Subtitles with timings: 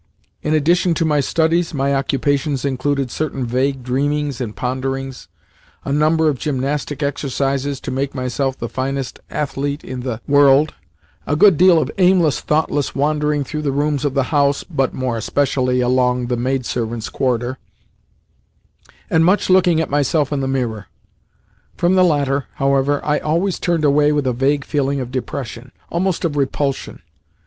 [0.41, 5.27] In addition to my studies, my occupations included certain vague dreamings and ponderings,
[5.85, 10.73] a number of gymnastic exercises to make myself the finest athlete in the world,
[11.27, 15.17] a good deal of aimless, thoughtless wandering through the rooms of the house (but more
[15.17, 17.59] especially along the maidservants' corridor),
[19.07, 20.87] and much looking at myself in the mirror.
[21.77, 26.25] From the latter, however, I always turned away with a vague feeling of depression, almost
[26.25, 27.03] of repulsion.